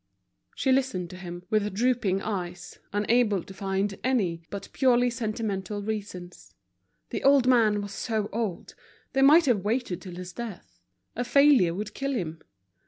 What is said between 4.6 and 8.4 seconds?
purely sentimental reasons. The old man was so